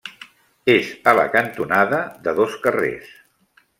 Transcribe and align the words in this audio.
És 0.75 0.87
a 1.11 1.13
la 1.19 1.25
cantonada 1.35 1.99
de 2.25 2.35
dos 2.41 2.57
carrers. 2.65 3.13